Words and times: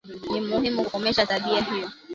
Ni 0.31 0.41
muhimu 0.41 0.83
kukomesha 0.83 1.25
tabia 1.25 1.61
hiyo 1.61 1.89